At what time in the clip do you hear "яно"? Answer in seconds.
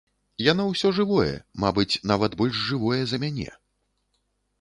0.51-0.63